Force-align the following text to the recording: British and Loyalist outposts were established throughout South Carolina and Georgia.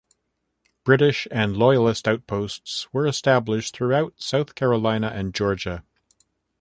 British 0.83 1.27
and 1.29 1.55
Loyalist 1.55 2.07
outposts 2.07 2.91
were 2.91 3.05
established 3.05 3.75
throughout 3.75 4.15
South 4.19 4.55
Carolina 4.55 5.11
and 5.13 5.31
Georgia. 5.31 5.83